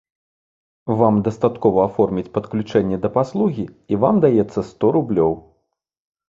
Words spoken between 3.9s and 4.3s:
і вам